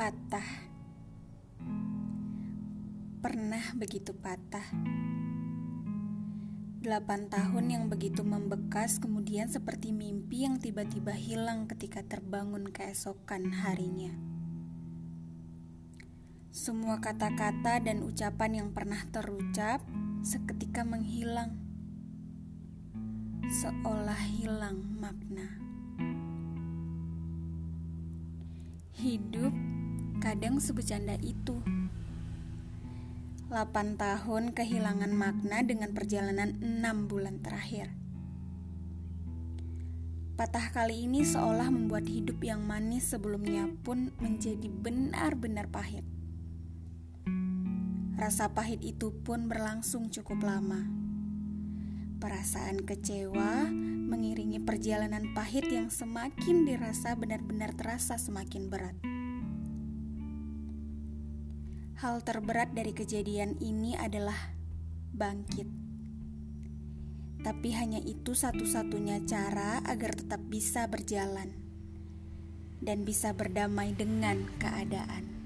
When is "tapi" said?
67.44-67.76